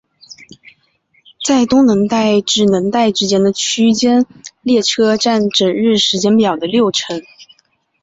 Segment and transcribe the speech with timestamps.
[1.45, 4.25] 在东能代至能代之间的区间
[4.63, 7.21] 列车占整日时间表的六成。